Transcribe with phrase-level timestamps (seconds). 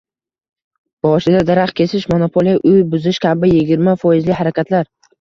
[1.07, 4.95] Boshida daraxt kesish, monopoliya, uy buzish kabi yigirma foizli harakatlar